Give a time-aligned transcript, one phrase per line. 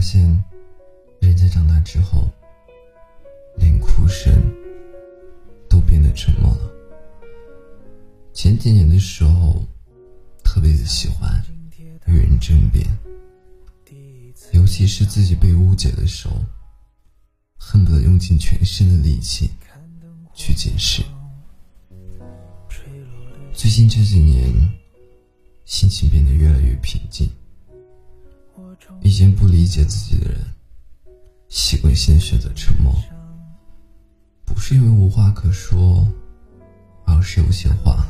[0.00, 0.22] 发现，
[1.20, 2.26] 人在长大之后，
[3.58, 4.32] 连哭声
[5.68, 6.70] 都变得沉默了。
[8.32, 9.62] 前几年的时候，
[10.42, 11.44] 特别的喜欢
[12.06, 12.82] 与人争辩，
[14.52, 16.34] 尤其是自己被误解的时候，
[17.58, 19.50] 恨不得用尽全身的力气
[20.32, 21.02] 去解释。
[23.52, 24.50] 最近这几年，
[25.66, 26.98] 心情变得越来越平
[29.20, 29.22] 静。
[29.22, 30.40] 以前不理解自己的人，
[31.50, 32.90] 习惯性选择沉默，
[34.46, 36.08] 不是因为无话可说，
[37.04, 38.06] 而是有些话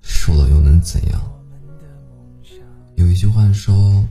[0.00, 1.20] 说了又能怎样？
[2.94, 4.02] 有一句话说，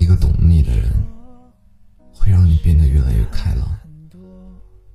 [0.00, 0.90] 一个懂你的人，
[2.12, 3.78] 会让你变得越来越开朗，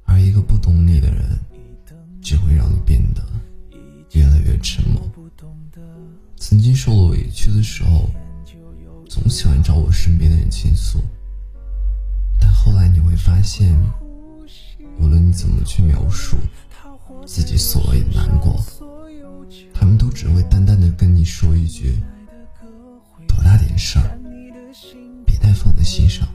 [0.04, 1.40] 而一个不懂你的人，
[2.22, 3.24] 只会让你变得
[4.12, 5.10] 越来越沉默。
[6.36, 8.10] 曾经受了委屈的时候。
[9.08, 11.00] 总喜欢找我身边的人倾诉，
[12.40, 13.78] 但后来你会发现，
[15.00, 16.38] 无论你怎么去描述
[17.26, 18.64] 自己所谓的难过，
[19.74, 22.00] 他们都只会淡淡的跟你说一句
[23.28, 24.20] ：“多大点事儿，
[25.26, 26.28] 别太放在心上。”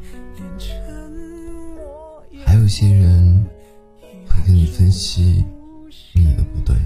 [2.46, 3.44] 还有些人
[4.28, 5.44] 会跟你分析
[6.14, 6.76] 你的不对，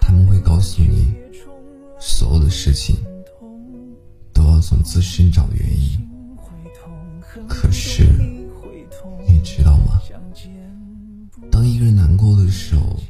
[0.00, 1.14] 他们会告诉你
[1.98, 2.96] 所有的事情。
[4.60, 6.06] 从自身找原因，
[7.48, 8.04] 可是
[9.26, 10.00] 你知道吗？
[11.50, 13.00] 当一个人难过的时候，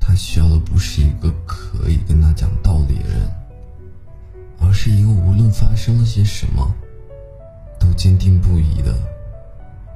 [0.00, 3.30] 他需要的不是一个可以跟他讲道理的人，
[4.58, 6.74] 而是一个无论发生了些什么，
[7.78, 8.92] 都坚定不移的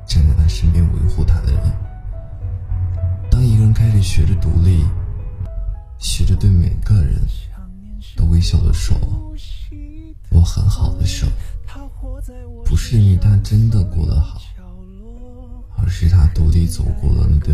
[0.07, 1.63] 站在他身边维护他的人。
[3.31, 4.85] 当一个人开始学着独立，
[5.99, 7.21] 学着对每个人
[8.17, 9.33] 都微笑的时候。
[10.43, 11.33] 很好的时候，
[12.65, 14.41] 不是因为他真的过得好，
[15.79, 17.53] 而是他独立走过了那个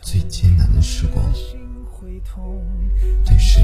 [0.00, 1.24] 最艰难的时光，
[3.24, 3.62] 对谁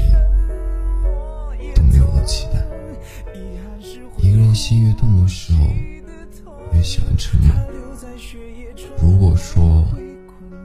[1.75, 2.65] 都没有了期待。
[4.17, 5.65] 一个人心越痛的时候，
[6.73, 7.55] 越喜欢沉默。
[9.01, 9.85] 如果说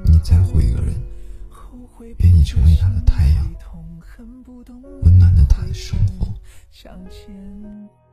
[0.04, 0.94] 你在乎一个人，
[2.18, 3.54] 愿意成为他的太阳，
[5.02, 6.13] 温暖了他的生活。
[6.74, 8.03] 向前。